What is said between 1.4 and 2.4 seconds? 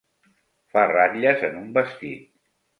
en un vestit.